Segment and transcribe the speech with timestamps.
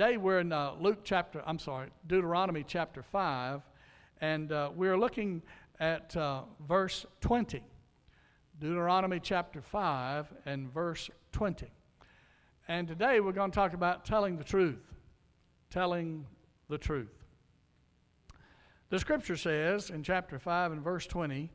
[0.00, 3.60] Today we're in uh, Luke chapter, I'm sorry, Deuteronomy chapter 5,
[4.20, 5.42] and uh, we're looking
[5.78, 7.60] at uh, verse 20.
[8.60, 11.66] Deuteronomy chapter 5 and verse 20.
[12.68, 14.78] And today we're going to talk about telling the truth.
[15.70, 16.24] Telling
[16.68, 17.19] the truth.
[18.90, 21.52] The scripture says in chapter 5 and verse 20,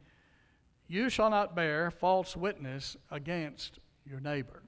[0.88, 4.64] You shall not bear false witness against your neighbor.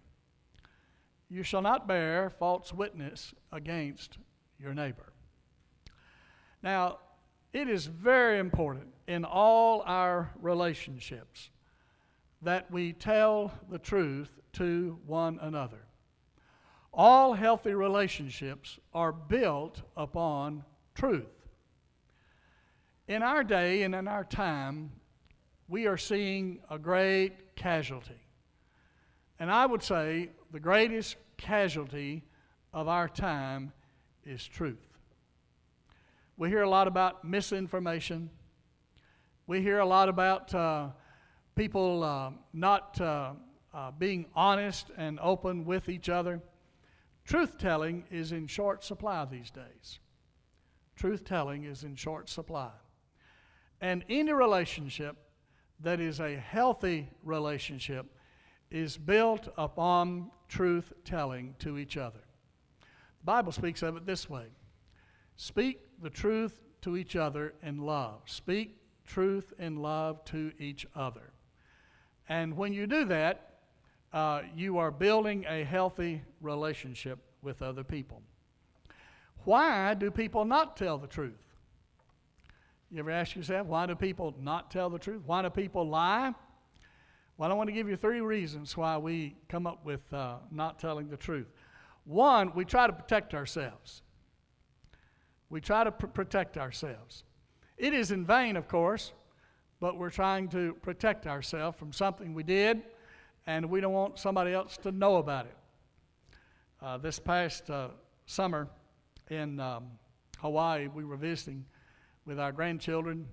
[1.29, 4.17] You shall not bear false witness against
[4.59, 5.13] your neighbor.
[6.61, 6.99] Now,
[7.53, 11.49] it is very important in all our relationships
[12.41, 15.85] that we tell the truth to one another.
[16.93, 21.36] All healthy relationships are built upon truth.
[23.07, 24.91] In our day and in our time,
[25.69, 28.19] we are seeing a great casualty.
[29.39, 32.23] And I would say the greatest casualty
[32.73, 33.71] of our time
[34.25, 34.99] is truth.
[36.35, 38.29] We hear a lot about misinformation.
[39.47, 40.89] We hear a lot about uh,
[41.55, 43.33] people uh, not uh,
[43.73, 46.41] uh being honest and open with each other.
[47.23, 49.99] Truth telling is in short supply these days.
[50.97, 52.71] Truth telling is in short supply.
[53.81, 55.17] And any relationship
[55.79, 58.07] that is a healthy relationship
[58.71, 62.19] is built upon truth telling to each other.
[63.19, 64.47] The Bible speaks of it this way
[65.35, 68.21] Speak the truth to each other in love.
[68.25, 71.31] Speak truth in love to each other.
[72.29, 73.59] And when you do that,
[74.13, 78.21] uh, you are building a healthy relationship with other people.
[79.43, 81.46] Why do people not tell the truth?
[82.89, 85.21] You ever ask yourself, why do people not tell the truth?
[85.25, 86.33] Why do people lie?
[87.37, 90.79] Well, I want to give you three reasons why we come up with uh, not
[90.79, 91.47] telling the truth.
[92.05, 94.03] One, we try to protect ourselves.
[95.49, 97.25] We try to pr- protect ourselves.
[97.77, 99.11] It is in vain, of course,
[99.81, 102.81] but we're trying to protect ourselves from something we did,
[103.45, 105.57] and we don't want somebody else to know about it.
[106.81, 107.89] Uh, this past uh,
[108.25, 108.69] summer
[109.29, 109.87] in um,
[110.39, 111.65] Hawaii, we were visiting
[112.27, 113.25] with our grandchildren,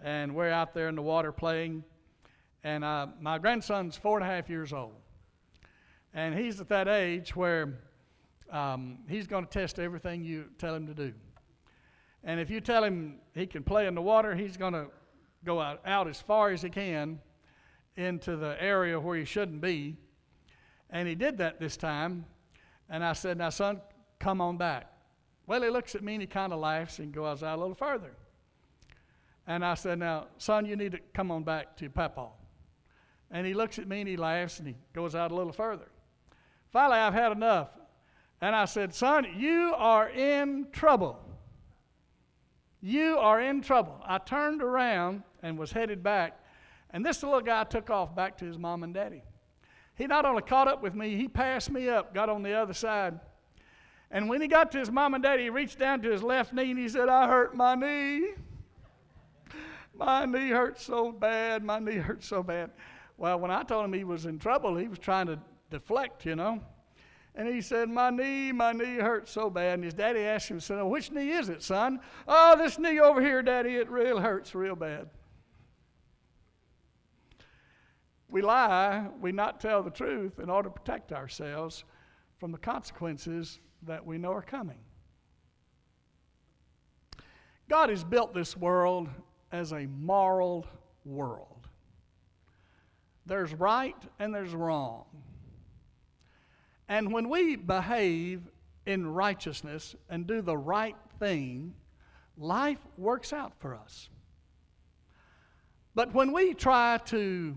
[0.00, 1.82] and we're out there in the water playing
[2.64, 4.92] and uh, my grandson's four and a half years old.
[6.12, 7.78] And he's at that age where
[8.50, 11.12] um, he's going to test everything you tell him to do.
[12.24, 14.86] And if you tell him he can play in the water, he's going to
[15.44, 17.20] go out, out as far as he can
[17.96, 19.96] into the area where he shouldn't be.
[20.90, 22.24] And he did that this time.
[22.90, 23.80] And I said, Now, son,
[24.18, 24.92] come on back.
[25.48, 27.74] Well, he looks at me and he kind of laughs and goes out a little
[27.74, 28.12] further.
[29.46, 32.28] And I said, Now, son, you need to come on back to Papa.
[33.30, 35.88] And he looks at me and he laughs and he goes out a little further.
[36.70, 37.70] Finally, I've had enough.
[38.42, 41.18] And I said, Son, you are in trouble.
[42.82, 44.02] You are in trouble.
[44.04, 46.38] I turned around and was headed back,
[46.90, 49.22] and this little guy took off back to his mom and daddy.
[49.94, 52.74] He not only caught up with me, he passed me up, got on the other
[52.74, 53.18] side.
[54.10, 56.52] And when he got to his mom and daddy, he reached down to his left
[56.52, 58.30] knee and he said, I hurt my knee.
[59.94, 61.62] My knee hurts so bad.
[61.62, 62.70] My knee hurts so bad.
[63.16, 65.38] Well, when I told him he was in trouble, he was trying to
[65.70, 66.62] deflect, you know.
[67.34, 69.74] And he said, My knee, my knee hurts so bad.
[69.74, 72.00] And his daddy asked him, said, Which knee is it, son?
[72.26, 75.10] Oh, this knee over here, daddy, it really hurts real bad.
[78.30, 81.84] We lie, we not tell the truth in order to protect ourselves
[82.38, 84.78] from the consequences that we know are coming.
[87.68, 89.08] God has built this world
[89.52, 90.66] as a moral
[91.04, 91.66] world.
[93.26, 95.04] There's right and there's wrong.
[96.88, 98.42] And when we behave
[98.86, 101.74] in righteousness and do the right thing,
[102.38, 104.08] life works out for us.
[105.94, 107.56] But when we try to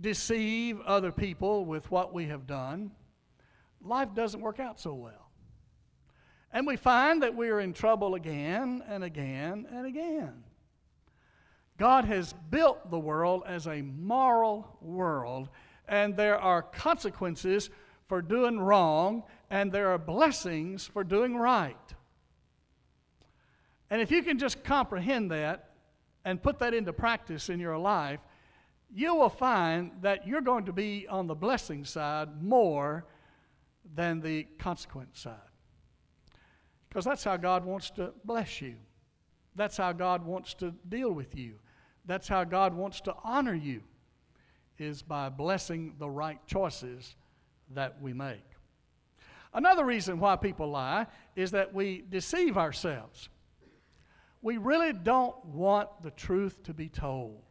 [0.00, 2.92] deceive other people with what we have done,
[3.82, 5.27] life doesn't work out so well.
[6.52, 10.44] And we find that we are in trouble again and again and again.
[11.76, 15.48] God has built the world as a moral world,
[15.86, 17.70] and there are consequences
[18.08, 21.76] for doing wrong, and there are blessings for doing right.
[23.90, 25.70] And if you can just comprehend that
[26.24, 28.20] and put that into practice in your life,
[28.92, 33.06] you will find that you're going to be on the blessing side more
[33.94, 35.47] than the consequence side.
[36.88, 38.76] Because that's how God wants to bless you.
[39.54, 41.54] That's how God wants to deal with you.
[42.06, 43.82] That's how God wants to honor you,
[44.78, 47.16] is by blessing the right choices
[47.74, 48.44] that we make.
[49.52, 53.28] Another reason why people lie is that we deceive ourselves.
[54.40, 57.42] We really don't want the truth to be told.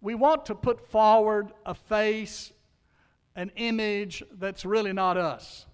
[0.00, 2.52] We want to put forward a face,
[3.36, 5.66] an image that's really not us.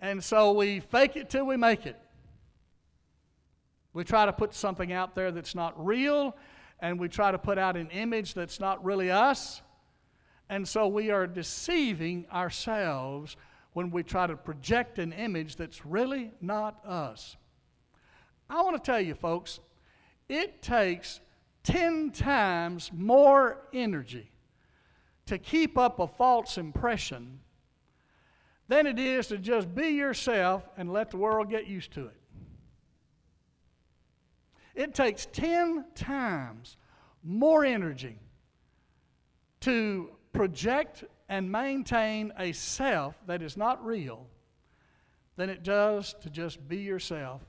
[0.00, 1.98] And so we fake it till we make it.
[3.92, 6.36] We try to put something out there that's not real,
[6.78, 9.62] and we try to put out an image that's not really us.
[10.48, 13.36] And so we are deceiving ourselves
[13.72, 17.36] when we try to project an image that's really not us.
[18.48, 19.60] I want to tell you, folks,
[20.28, 21.20] it takes
[21.64, 24.30] 10 times more energy
[25.26, 27.40] to keep up a false impression
[28.68, 32.16] than it is to just be yourself and let the world get used to it.
[34.74, 36.76] It takes 10 times
[37.24, 38.20] more energy
[39.60, 44.26] to project and maintain a self that is not real
[45.36, 47.42] than it does to just be yourself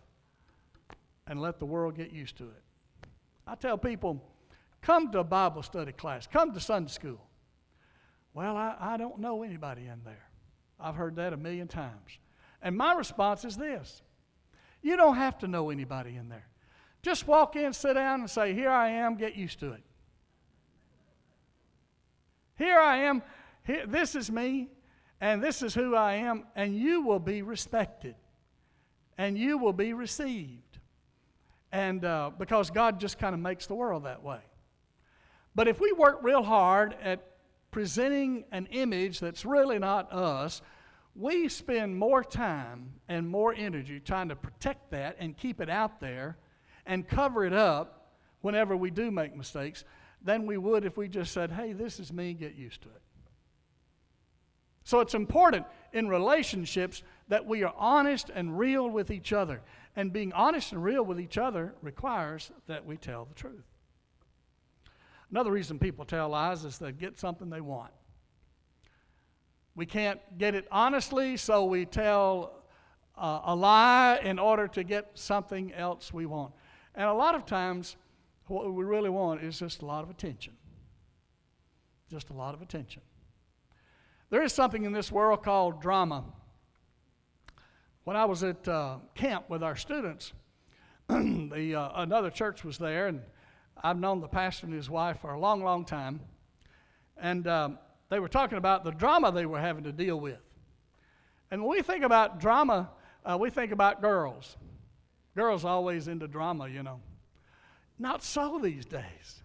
[1.27, 2.63] and let the world get used to it.
[3.45, 4.23] I tell people,
[4.81, 7.21] come to a Bible study class, come to Sunday school.
[8.33, 10.28] Well, I, I don't know anybody in there.
[10.79, 12.19] I've heard that a million times.
[12.61, 14.01] And my response is this
[14.81, 16.47] you don't have to know anybody in there.
[17.01, 19.83] Just walk in, sit down, and say, Here I am, get used to it.
[22.57, 23.23] Here I am,
[23.65, 24.69] here, this is me,
[25.21, 28.15] and this is who I am, and you will be respected,
[29.17, 30.77] and you will be received.
[31.71, 34.39] And uh, because God just kind of makes the world that way.
[35.55, 37.28] But if we work real hard at
[37.71, 40.61] presenting an image that's really not us,
[41.15, 45.99] we spend more time and more energy trying to protect that and keep it out
[45.99, 46.37] there
[46.85, 49.83] and cover it up whenever we do make mistakes
[50.21, 53.01] than we would if we just said, hey, this is me, get used to it.
[54.83, 59.61] So it's important in relationships that we are honest and real with each other.
[59.95, 63.65] And being honest and real with each other requires that we tell the truth.
[65.31, 67.91] Another reason people tell lies is they get something they want.
[69.75, 72.63] We can't get it honestly, so we tell
[73.15, 76.53] uh, a lie in order to get something else we want.
[76.95, 77.95] And a lot of times,
[78.47, 80.53] what we really want is just a lot of attention.
[82.09, 83.03] Just a lot of attention.
[84.31, 86.23] There is something in this world called drama.
[88.03, 90.33] When I was at uh, camp with our students,
[91.07, 93.21] the, uh, another church was there, and
[93.83, 96.19] I've known the pastor and his wife for a long, long time.
[97.17, 97.79] And um,
[98.09, 100.39] they were talking about the drama they were having to deal with.
[101.51, 102.89] And when we think about drama,
[103.25, 104.57] uh, we think about girls.
[105.35, 106.99] Girls always into drama, you know.
[107.97, 109.43] Not so these days.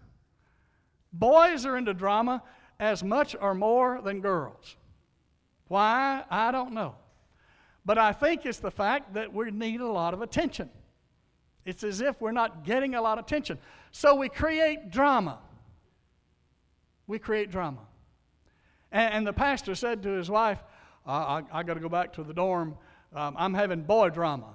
[1.11, 2.43] Boys are into drama
[2.79, 4.75] as much or more than girls.
[5.67, 6.23] Why?
[6.29, 6.95] I don't know.
[7.85, 10.69] But I think it's the fact that we need a lot of attention.
[11.65, 13.57] It's as if we're not getting a lot of attention.
[13.91, 15.39] So we create drama.
[17.07, 17.81] We create drama.
[18.91, 20.59] And, and the pastor said to his wife,
[21.05, 22.77] I, I, I got to go back to the dorm.
[23.15, 24.53] Um, I'm having boy drama.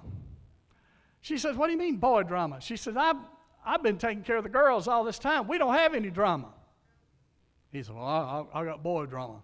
[1.20, 2.60] She says, What do you mean, boy drama?
[2.60, 3.16] She says, I've,
[3.64, 5.48] I've been taking care of the girls all this time.
[5.48, 6.48] We don't have any drama.
[7.72, 8.04] He said, Well,
[8.54, 9.42] I, I got boy drama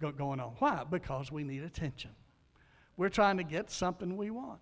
[0.00, 0.52] going on.
[0.58, 0.84] Why?
[0.88, 2.10] Because we need attention.
[2.96, 4.60] We're trying to get something we want.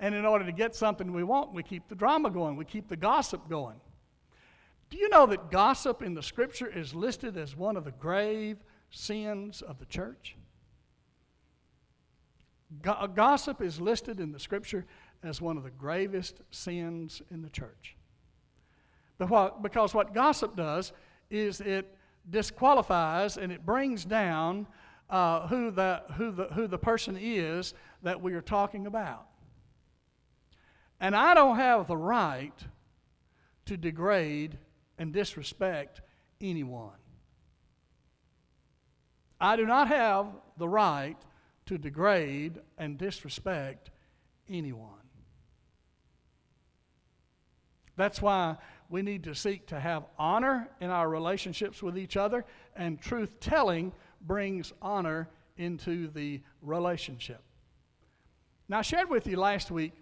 [0.00, 2.88] And in order to get something we want, we keep the drama going, we keep
[2.88, 3.76] the gossip going.
[4.88, 8.56] Do you know that gossip in the scripture is listed as one of the grave
[8.90, 10.36] sins of the church?
[12.82, 14.86] Go- gossip is listed in the scripture
[15.22, 17.96] as one of the gravest sins in the church.
[19.18, 20.92] Because what gossip does
[21.30, 21.94] is it
[22.28, 24.66] disqualifies and it brings down
[25.10, 29.26] uh, who, the, who, the, who the person is that we are talking about.
[31.00, 32.54] And I don't have the right
[33.66, 34.58] to degrade
[34.98, 36.02] and disrespect
[36.40, 36.90] anyone.
[39.40, 40.26] I do not have
[40.58, 41.16] the right
[41.66, 43.90] to degrade and disrespect
[44.48, 44.88] anyone.
[47.96, 48.56] That's why
[48.88, 53.40] we need to seek to have honor in our relationships with each other, and truth
[53.40, 57.42] telling brings honor into the relationship.
[58.68, 59.94] Now, I shared with you last week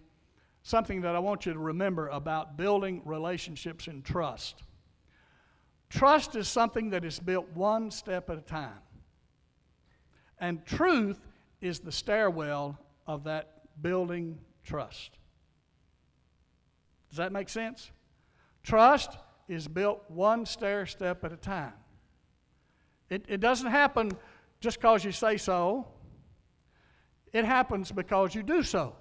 [0.62, 4.62] something that I want you to remember about building relationships and trust.
[5.88, 8.80] Trust is something that is built one step at a time.
[10.38, 11.18] And truth
[11.60, 15.18] is the stairwell of that building trust.
[17.08, 17.90] Does that make sense?
[18.62, 19.16] Trust
[19.48, 21.72] is built one stair step at a time.
[23.08, 24.12] It, it doesn't happen
[24.60, 25.88] just because you say so,
[27.32, 28.94] it happens because you do so.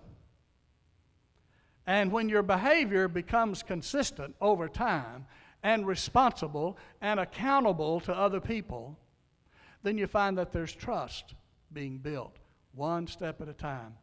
[1.87, 5.25] And when your behavior becomes consistent over time
[5.63, 8.99] and responsible and accountable to other people,
[9.83, 11.33] then you find that there's trust
[11.71, 12.35] being built
[12.73, 13.95] one step at a time.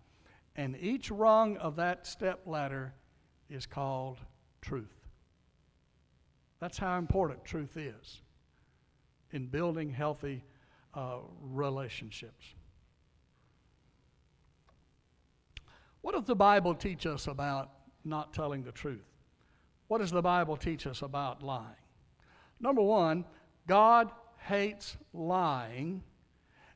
[0.56, 2.94] And each rung of that step ladder
[3.50, 4.18] is called
[4.62, 5.08] truth.
[6.60, 8.22] That's how important truth is
[9.30, 10.42] in building healthy
[10.94, 12.46] uh, relationships.
[16.04, 17.70] What does the Bible teach us about
[18.04, 19.08] not telling the truth?
[19.88, 21.80] What does the Bible teach us about lying?
[22.60, 23.24] Number one,
[23.66, 26.02] God hates lying,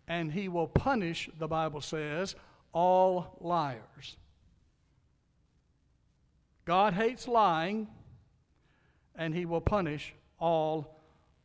[0.07, 2.37] and he will punish, the Bible says,
[2.73, 4.17] all liars.
[6.65, 7.87] God hates lying,
[9.15, 11.03] and he will punish all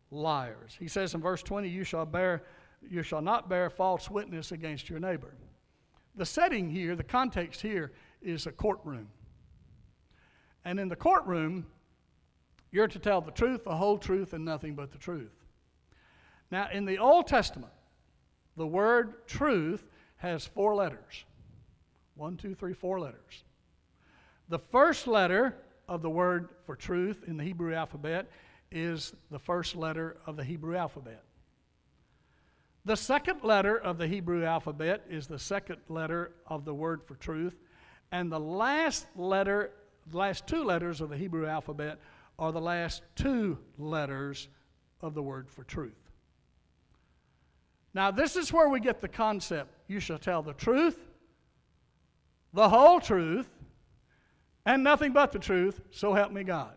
[0.10, 0.78] liars.
[0.80, 2.44] He says in verse 20, You shall bear
[2.90, 5.34] you shall not bear false witness against your neighbor.
[6.16, 7.92] The setting here, the context here,
[8.22, 9.08] is a courtroom.
[10.66, 11.66] And in the courtroom,
[12.72, 15.34] you're to tell the truth, the whole truth, and nothing but the truth.
[16.52, 17.74] Now, in the Old Testament,
[18.56, 19.86] the word truth
[20.18, 21.26] has four letters
[22.16, 23.44] one, two, three, four letters.
[24.50, 25.56] The first letter
[25.88, 28.30] of the word for truth in the Hebrew alphabet
[28.72, 31.24] is the first letter of the Hebrew alphabet.
[32.86, 37.16] The second letter of the Hebrew alphabet is the second letter of the word for
[37.16, 37.56] truth.
[38.12, 39.72] And the last letter,
[40.12, 42.00] last two letters of the Hebrew alphabet
[42.38, 44.50] are the last two letters
[45.02, 45.94] of the word for truth.
[47.94, 50.98] Now, this is where we get the concept you shall tell the truth,
[52.54, 53.50] the whole truth,
[54.66, 56.74] and nothing but the truth, so help me God.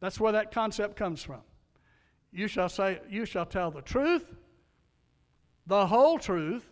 [0.00, 1.42] That's where that concept comes from.
[2.32, 4.34] You shall say, you shall tell the truth,
[5.66, 6.68] the whole truth,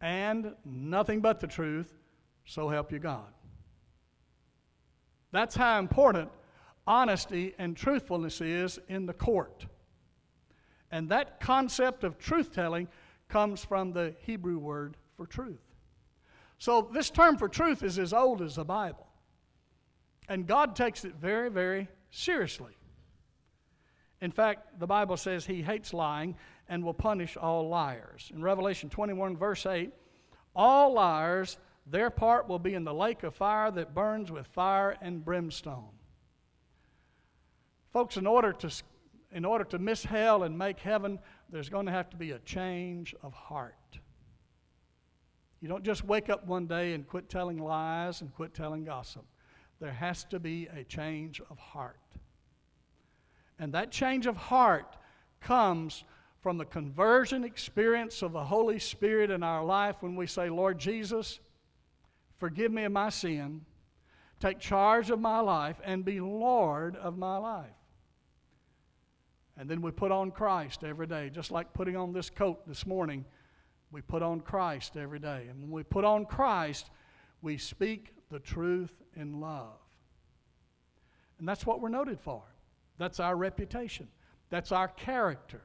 [0.00, 1.94] and nothing but the truth,
[2.44, 3.32] so help you God.
[5.30, 6.30] That's how important
[6.86, 9.66] honesty and truthfulness is in the court.
[10.90, 12.88] And that concept of truth telling
[13.28, 15.62] comes from the Hebrew word for truth.
[16.58, 19.06] So, this term for truth is as old as the Bible.
[20.28, 22.76] And God takes it very, very seriously.
[24.24, 26.34] In fact, the Bible says he hates lying
[26.66, 28.32] and will punish all liars.
[28.34, 29.92] In Revelation 21, verse 8,
[30.56, 34.96] all liars, their part will be in the lake of fire that burns with fire
[35.02, 35.90] and brimstone.
[37.92, 38.70] Folks, in order to,
[39.30, 41.18] in order to miss hell and make heaven,
[41.50, 43.98] there's going to have to be a change of heart.
[45.60, 49.26] You don't just wake up one day and quit telling lies and quit telling gossip.
[49.80, 51.98] There has to be a change of heart.
[53.58, 54.96] And that change of heart
[55.40, 56.04] comes
[56.40, 60.78] from the conversion experience of the Holy Spirit in our life when we say, Lord
[60.78, 61.40] Jesus,
[62.38, 63.62] forgive me of my sin,
[64.40, 67.70] take charge of my life, and be Lord of my life.
[69.56, 72.86] And then we put on Christ every day, just like putting on this coat this
[72.86, 73.24] morning.
[73.92, 75.46] We put on Christ every day.
[75.48, 76.90] And when we put on Christ,
[77.40, 79.78] we speak the truth in love.
[81.38, 82.42] And that's what we're noted for.
[82.98, 84.08] That's our reputation.
[84.50, 85.62] That's our character.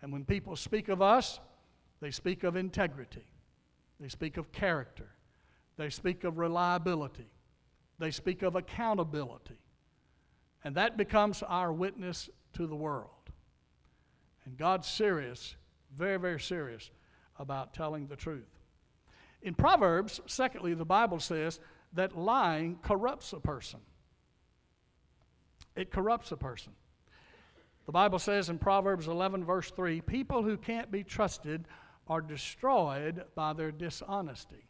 [0.00, 1.40] And when people speak of us,
[2.00, 3.26] they speak of integrity.
[4.00, 5.08] They speak of character.
[5.76, 7.30] They speak of reliability.
[7.98, 9.58] They speak of accountability.
[10.64, 13.10] And that becomes our witness to the world.
[14.44, 15.56] And God's serious,
[15.94, 16.90] very, very serious
[17.38, 18.48] about telling the truth.
[19.42, 21.60] In Proverbs, secondly, the Bible says
[21.92, 23.80] that lying corrupts a person
[25.78, 26.72] it corrupts a person.
[27.86, 31.66] The Bible says in Proverbs 11, verse 3 people who can't be trusted
[32.08, 34.66] are destroyed by their dishonesty.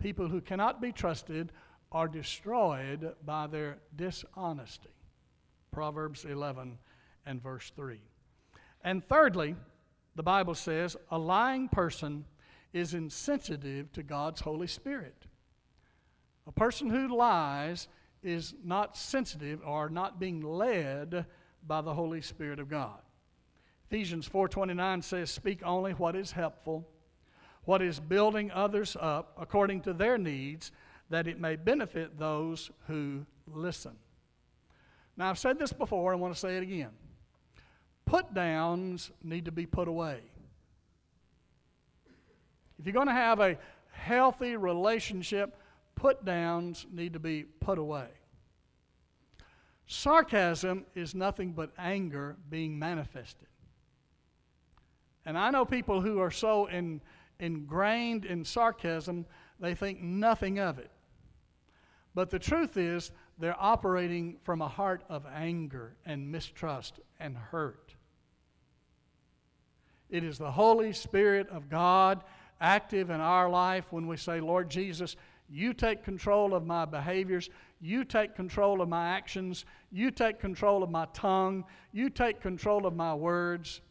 [0.00, 1.52] People who cannot be trusted
[1.92, 4.90] are destroyed by their dishonesty.
[5.70, 6.78] Proverbs 11
[7.24, 8.00] and verse 3.
[8.82, 9.54] And thirdly,
[10.16, 12.24] the Bible says a lying person
[12.72, 15.26] is insensitive to God's Holy Spirit.
[16.48, 17.86] A person who lies
[18.22, 21.26] is not sensitive or not being led
[21.66, 23.00] by the Holy Spirit of God.
[23.88, 26.88] Ephesians 4:29 says, "Speak only what is helpful,
[27.64, 30.72] what is building others up according to their needs,
[31.10, 33.98] that it may benefit those who listen."
[35.16, 36.96] Now, I've said this before, I want to say it again.
[38.06, 40.22] Put downs need to be put away.
[42.78, 43.58] If you're going to have a
[43.90, 45.56] healthy relationship,
[45.94, 48.08] put downs need to be put away.
[49.86, 53.48] Sarcasm is nothing but anger being manifested.
[55.24, 57.00] And I know people who are so in,
[57.38, 59.26] ingrained in sarcasm,
[59.60, 60.90] they think nothing of it.
[62.14, 67.94] But the truth is, they're operating from a heart of anger and mistrust and hurt.
[70.10, 72.22] It is the Holy Spirit of God
[72.60, 75.16] active in our life when we say, Lord Jesus,
[75.52, 77.50] you take control of my behaviors.
[77.78, 79.66] You take control of my actions.
[79.90, 81.64] You take control of my tongue.
[81.92, 83.82] You take control of my words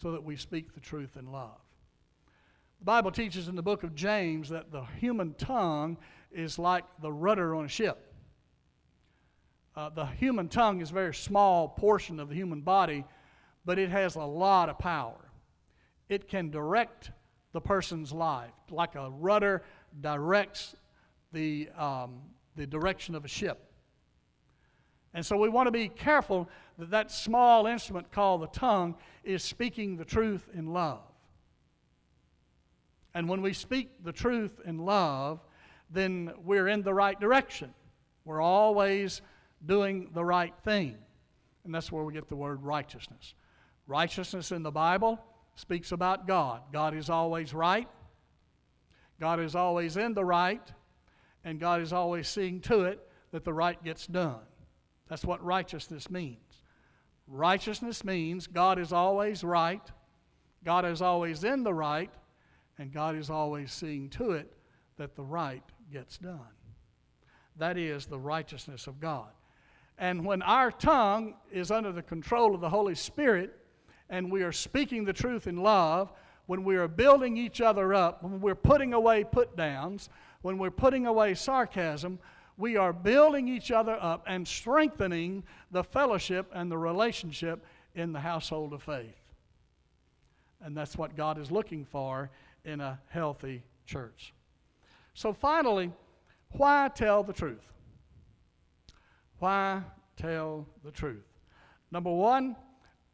[0.00, 1.58] so that we speak the truth in love.
[2.78, 5.98] The Bible teaches in the book of James that the human tongue
[6.30, 8.14] is like the rudder on a ship.
[9.74, 13.04] Uh, the human tongue is a very small portion of the human body,
[13.64, 15.28] but it has a lot of power.
[16.08, 17.10] It can direct
[17.52, 19.64] the person's life, like a rudder
[20.00, 20.74] directs
[21.32, 22.20] the, um,
[22.56, 23.72] the direction of a ship.
[25.14, 29.42] And so we want to be careful that that small instrument called the tongue is
[29.42, 31.00] speaking the truth in love.
[33.14, 35.40] And when we speak the truth in love,
[35.90, 37.74] then we're in the right direction.
[38.24, 39.20] We're always
[39.66, 40.96] doing the right thing.
[41.64, 43.34] And that's where we get the word righteousness.
[43.86, 45.20] Righteousness in the Bible
[45.54, 46.62] speaks about God.
[46.72, 47.88] God is always right,
[49.22, 50.72] God is always in the right,
[51.44, 52.98] and God is always seeing to it
[53.30, 54.40] that the right gets done.
[55.08, 56.64] That's what righteousness means.
[57.28, 59.88] Righteousness means God is always right,
[60.64, 62.10] God is always in the right,
[62.78, 64.52] and God is always seeing to it
[64.96, 65.62] that the right
[65.92, 66.40] gets done.
[67.58, 69.30] That is the righteousness of God.
[69.98, 73.56] And when our tongue is under the control of the Holy Spirit
[74.10, 76.12] and we are speaking the truth in love,
[76.46, 80.08] when we are building each other up, when we're putting away put downs,
[80.42, 82.18] when we're putting away sarcasm,
[82.56, 88.20] we are building each other up and strengthening the fellowship and the relationship in the
[88.20, 89.16] household of faith.
[90.60, 92.30] And that's what God is looking for
[92.64, 94.32] in a healthy church.
[95.14, 95.92] So, finally,
[96.50, 97.72] why tell the truth?
[99.38, 99.82] Why
[100.16, 101.26] tell the truth?
[101.90, 102.56] Number one,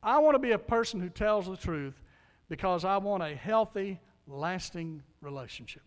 [0.03, 2.01] I want to be a person who tells the truth
[2.49, 5.83] because I want a healthy, lasting relationship.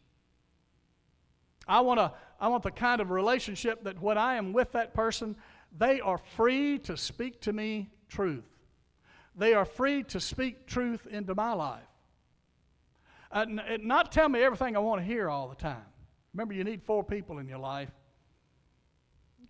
[1.68, 4.94] I want, a, I want the kind of relationship that when I am with that
[4.94, 5.36] person,
[5.78, 8.44] they are free to speak to me truth.
[9.36, 11.84] They are free to speak truth into my life.
[13.32, 15.86] Uh, not tell me everything I want to hear all the time.
[16.34, 17.90] Remember, you need four people in your life.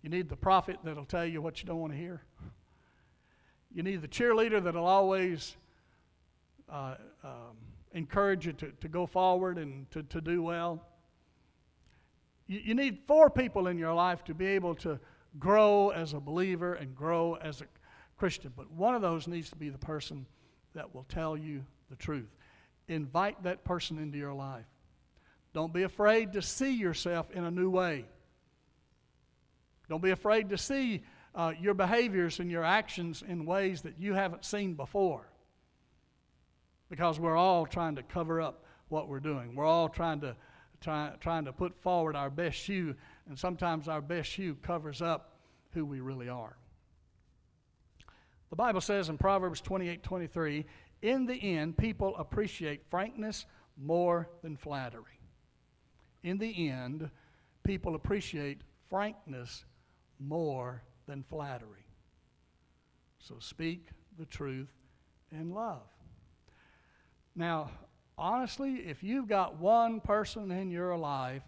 [0.02, 2.22] You need the prophet that'll tell you what you don't want to hear.
[3.74, 5.56] You need the cheerleader that'll always
[6.72, 7.56] uh, um,
[7.92, 10.82] encourage you to, to go forward and to, to do well.
[12.46, 14.98] You, you need four people in your life to be able to
[15.38, 17.66] grow as a believer and grow as a
[18.16, 18.52] Christian.
[18.56, 20.26] But one of those needs to be the person
[20.74, 22.30] that will tell you the truth.
[22.88, 24.66] Invite that person into your life.
[25.52, 28.06] Don't be afraid to see yourself in a new way.
[29.88, 31.02] Don't be afraid to see
[31.34, 35.26] uh, your behaviors and your actions in ways that you haven't seen before.
[36.92, 39.54] Because we're all trying to cover up what we're doing.
[39.54, 40.36] We're all trying to
[40.82, 42.94] try, trying to put forward our best shoe,
[43.26, 45.38] and sometimes our best shoe covers up
[45.70, 46.54] who we really are.
[48.50, 50.66] The Bible says in Proverbs 28 23,
[51.00, 53.46] in the end, people appreciate frankness
[53.78, 55.18] more than flattery.
[56.22, 57.08] In the end,
[57.64, 59.64] people appreciate frankness
[60.18, 61.86] more than flattery.
[63.18, 64.68] So speak the truth
[65.30, 65.91] in love.
[67.34, 67.70] Now,
[68.18, 71.42] honestly, if you've got one person in your life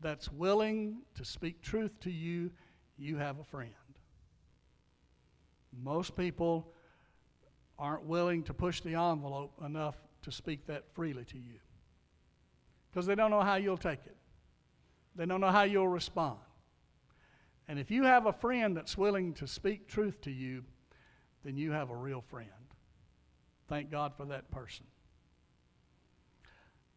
[0.00, 2.50] that's willing to speak truth to you,
[2.98, 3.70] you have a friend.
[5.82, 6.72] Most people
[7.78, 11.60] aren't willing to push the envelope enough to speak that freely to you
[12.90, 14.16] because they don't know how you'll take it,
[15.16, 16.38] they don't know how you'll respond.
[17.68, 20.64] And if you have a friend that's willing to speak truth to you,
[21.44, 22.50] then you have a real friend.
[23.70, 24.84] Thank God for that person.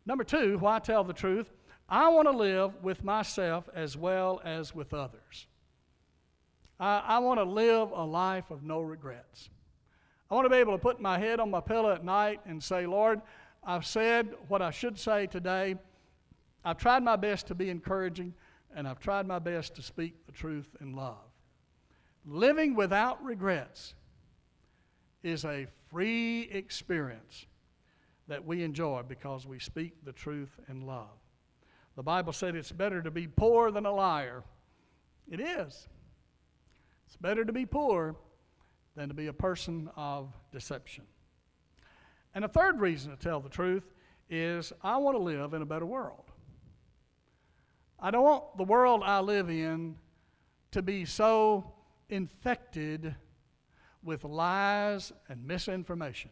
[0.07, 1.51] Number two, why tell the truth?
[1.87, 5.45] I want to live with myself as well as with others.
[6.79, 9.51] I, I want to live a life of no regrets.
[10.31, 12.61] I want to be able to put my head on my pillow at night and
[12.61, 13.21] say, Lord,
[13.63, 15.75] I've said what I should say today.
[16.65, 18.33] I've tried my best to be encouraging,
[18.75, 21.21] and I've tried my best to speak the truth in love.
[22.25, 23.93] Living without regrets
[25.21, 27.45] is a free experience
[28.27, 31.19] that we enjoy because we speak the truth in love.
[31.95, 34.43] The Bible said it's better to be poor than a liar.
[35.29, 35.87] It is.
[37.05, 38.15] It's better to be poor
[38.95, 41.03] than to be a person of deception.
[42.33, 43.93] And a third reason to tell the truth
[44.31, 46.31] is I want to live in a better world.
[47.99, 49.95] I don't want the world I live in
[50.71, 51.71] to be so
[52.09, 53.13] infected
[54.03, 56.31] with lies and misinformation.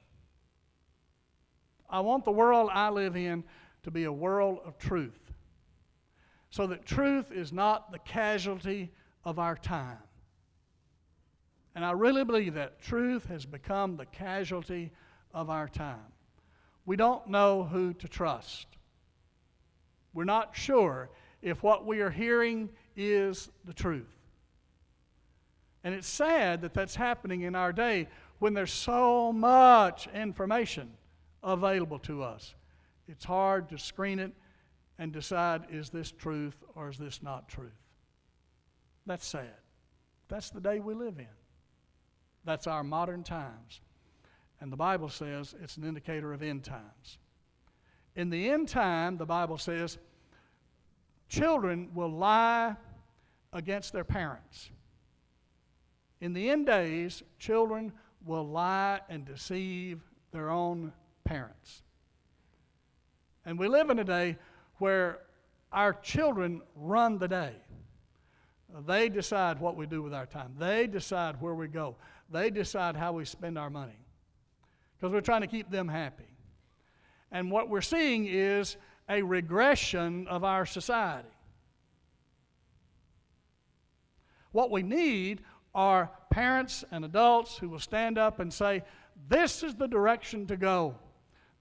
[1.89, 3.43] I want the world I live in
[3.83, 5.31] to be a world of truth,
[6.49, 8.91] so that truth is not the casualty
[9.23, 9.97] of our time.
[11.75, 14.91] And I really believe that truth has become the casualty
[15.33, 16.11] of our time.
[16.85, 18.67] We don't know who to trust.
[20.13, 21.09] We're not sure
[21.41, 24.20] if what we are hearing is the truth.
[25.83, 28.07] And it's sad that that's happening in our day
[28.39, 30.91] when there's so much information
[31.43, 32.55] available to us.
[33.07, 34.31] It's hard to screen it
[34.99, 37.71] and decide is this truth or is this not truth.
[39.05, 39.57] That's sad.
[40.27, 41.27] That's the day we live in.
[42.45, 43.81] That's our modern times.
[44.59, 47.17] And the Bible says it's an indicator of end times.
[48.15, 49.97] In the end time, the Bible says,
[51.29, 52.75] children will lie
[53.53, 54.69] against their parents.
[56.21, 57.91] In the end days, children
[58.23, 59.99] will lie and deceive
[60.31, 60.93] their own
[61.25, 61.81] parents.
[63.43, 64.37] And we live in a day
[64.77, 65.19] where
[65.71, 67.55] our children run the day.
[68.85, 70.53] They decide what we do with our time.
[70.57, 71.97] They decide where we go.
[72.29, 73.99] They decide how we spend our money.
[74.95, 76.23] Because we're trying to keep them happy.
[77.31, 78.77] And what we're seeing is
[79.09, 81.27] a regression of our society.
[84.51, 85.41] What we need
[85.73, 88.83] are parents and adults who will stand up and say,
[89.29, 90.95] This is the direction to go.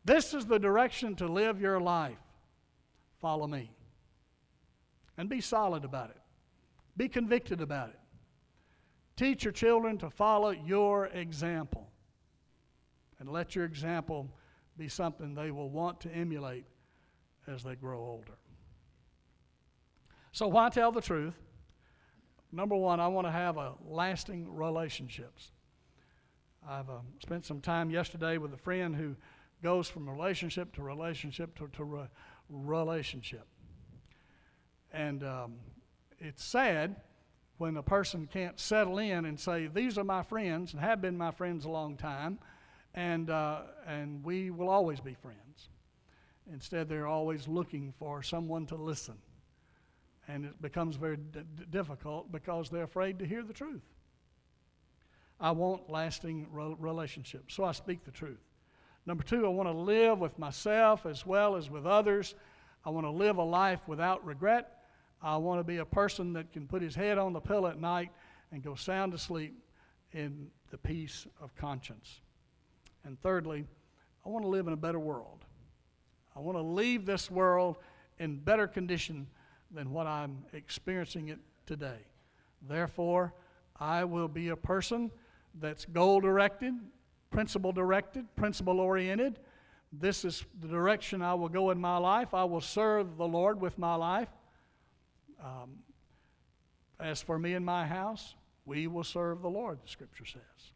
[0.05, 2.19] This is the direction to live your life.
[3.21, 3.71] Follow me.
[5.19, 6.21] And be solid about it,
[6.97, 7.99] be convicted about it.
[9.17, 11.87] Teach your children to follow your example.
[13.19, 14.31] And let your example
[14.79, 16.65] be something they will want to emulate
[17.47, 18.39] as they grow older.
[20.33, 21.35] So, why tell the truth?
[22.53, 25.53] Number one, I want to have a lasting relationships.
[26.69, 29.17] I've uh, spent some time yesterday with a friend who
[29.63, 32.09] goes from relationship to relationship to, to re-
[32.49, 33.47] relationship.
[34.93, 35.55] And um,
[36.19, 36.97] it's sad
[37.59, 41.17] when a person can't settle in and say, These are my friends and have been
[41.17, 42.39] my friends a long time,
[42.95, 45.69] and, uh, and we will always be friends.
[46.53, 49.15] Instead, they're always looking for someone to listen.
[50.31, 51.41] And it becomes very d-
[51.71, 53.83] difficult because they're afraid to hear the truth.
[55.41, 58.39] I want lasting re- relationships, so I speak the truth.
[59.07, 62.35] Number two, I want to live with myself as well as with others.
[62.85, 64.85] I want to live a life without regret.
[65.21, 67.81] I want to be a person that can put his head on the pillow at
[67.81, 68.11] night
[68.53, 69.59] and go sound asleep
[70.13, 72.21] in the peace of conscience.
[73.05, 73.65] And thirdly,
[74.25, 75.45] I want to live in a better world.
[76.37, 77.79] I want to leave this world
[78.19, 79.27] in better condition
[79.73, 81.99] than what I'm experiencing it today.
[82.69, 83.33] Therefore,
[83.79, 85.11] I will be a person
[85.59, 86.75] that's goal directed,
[87.31, 89.39] principle directed, principle oriented.
[89.93, 92.35] This is the direction I will go in my life.
[92.35, 94.29] I will serve the Lord with my life.
[95.43, 95.79] Um,
[96.99, 98.35] as for me and my house,
[98.67, 100.73] we will serve the Lord, the scripture says.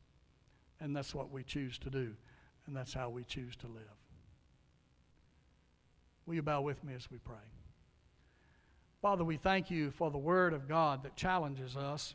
[0.81, 2.15] And that's what we choose to do,
[2.67, 3.83] and that's how we choose to live.
[6.27, 7.37] Will you bow with me as we pray?
[9.05, 12.15] Father, we thank you for the Word of God that challenges us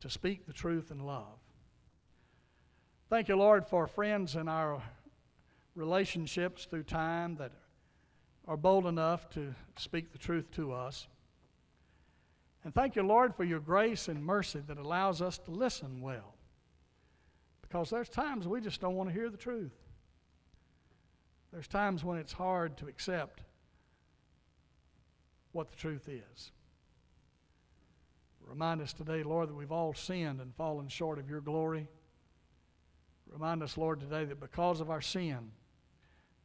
[0.00, 1.38] to speak the truth in love.
[3.08, 4.82] Thank you, Lord, for friends in our
[5.74, 7.52] relationships through time that
[8.46, 11.06] are bold enough to speak the truth to us.
[12.62, 16.34] And thank you, Lord, for your grace and mercy that allows us to listen well.
[17.62, 19.72] Because there's times we just don't want to hear the truth.
[21.54, 23.40] There's times when it's hard to accept
[25.52, 26.50] what the truth is.
[28.46, 31.88] Remind us today, Lord, that we've all sinned and fallen short of your glory.
[33.30, 35.52] Remind us, Lord, today that because of our sin,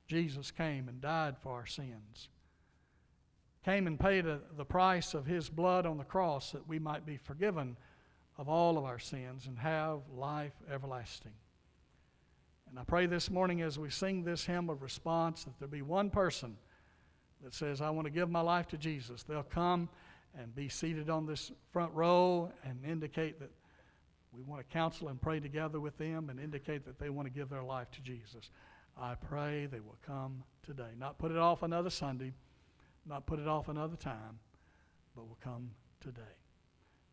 [0.07, 2.29] Jesus came and died for our sins.
[3.65, 7.05] Came and paid a, the price of his blood on the cross that we might
[7.05, 7.75] be forgiven
[8.37, 11.33] of all of our sins and have life everlasting.
[12.69, 15.81] And I pray this morning as we sing this hymn of response that there be
[15.81, 16.57] one person
[17.43, 19.23] that says, I want to give my life to Jesus.
[19.23, 19.89] They'll come
[20.37, 23.51] and be seated on this front row and indicate that
[24.31, 27.33] we want to counsel and pray together with them and indicate that they want to
[27.33, 28.49] give their life to Jesus.
[28.99, 30.89] I pray they will come today.
[30.97, 32.33] Not put it off another Sunday,
[33.05, 34.39] not put it off another time,
[35.15, 35.71] but will come
[36.01, 36.21] today.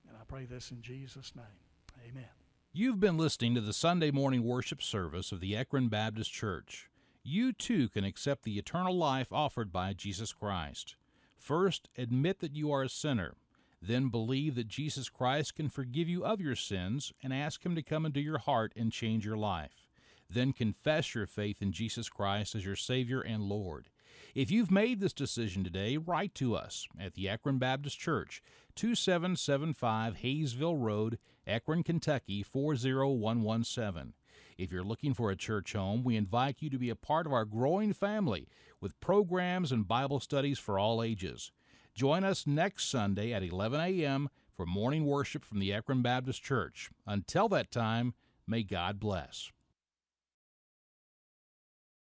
[0.08, 2.06] And I pray this in Jesus' name.
[2.08, 2.28] Amen.
[2.72, 6.88] You've been listening to the Sunday morning worship service of the Ekron Baptist Church.
[7.26, 10.96] You too can accept the eternal life offered by Jesus Christ.
[11.38, 13.32] First, admit that you are a sinner.
[13.80, 17.82] Then believe that Jesus Christ can forgive you of your sins and ask Him to
[17.82, 19.88] come into your heart and change your life.
[20.28, 23.88] Then confess your faith in Jesus Christ as your Savior and Lord.
[24.34, 28.42] If you've made this decision today, write to us at the Ekron Baptist Church,
[28.74, 34.12] 2775 Hayesville Road, Akron, Kentucky 40117.
[34.56, 37.32] If you're looking for a church home, we invite you to be a part of
[37.32, 38.48] our growing family
[38.80, 41.50] with programs and Bible studies for all ages.
[41.94, 44.28] Join us next Sunday at 11 a.m.
[44.56, 46.90] for morning worship from the Ekron Baptist Church.
[47.06, 48.14] Until that time,
[48.46, 49.50] may God bless.